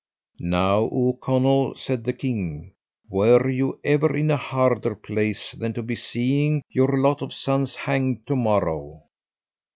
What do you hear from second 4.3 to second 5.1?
a harder